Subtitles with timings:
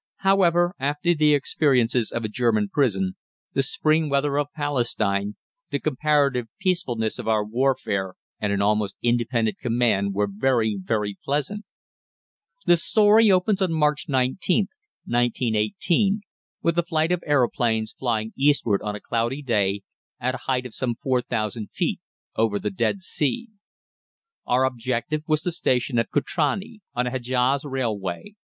[0.25, 3.17] However, after the experiences of a German prison,
[3.53, 5.35] the spring weather of Palestine,
[5.69, 11.65] the comparative peacefulness of our warfare, and an almost independent command were very, very pleasant.
[12.65, 14.69] The story opens on March 19th,
[15.05, 16.21] 1918
[16.63, 19.83] with a flight of aeroplanes flying eastward on a cloudy day,
[20.19, 21.99] at a height of some 4000 feet,
[22.35, 23.49] over the Dead Sea.
[24.47, 28.33] Our objective was the station of Kutrani, on the Hedjaz Railway.